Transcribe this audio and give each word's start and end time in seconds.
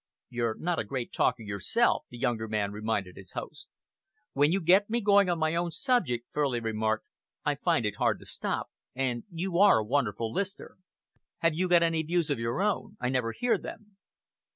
"You're 0.29 0.55
not 0.55 0.79
a 0.79 0.83
great 0.83 1.13
talker 1.13 1.43
yourself," 1.43 2.05
the 2.09 2.17
younger 2.17 2.47
man 2.47 2.71
reminded 2.71 3.17
his 3.17 3.33
host. 3.33 3.67
"When 4.33 4.51
you 4.51 4.59
get 4.59 4.89
me 4.89 4.99
going 4.99 5.29
on 5.29 5.37
my 5.37 5.53
own 5.53 5.69
subject," 5.69 6.25
Furley 6.31 6.59
remarked, 6.59 7.05
"I 7.45 7.53
find 7.53 7.85
it 7.85 7.97
hard 7.97 8.17
to 8.21 8.25
stop, 8.25 8.71
and 8.95 9.25
you 9.29 9.59
are 9.59 9.77
a 9.77 9.85
wonderful 9.85 10.31
listener. 10.33 10.77
Have 11.43 11.53
you 11.53 11.69
got 11.69 11.83
any 11.83 12.01
views 12.01 12.31
of 12.31 12.39
your 12.39 12.63
own? 12.63 12.97
I 12.99 13.09
never 13.09 13.31
hear 13.31 13.59
them." 13.59 13.97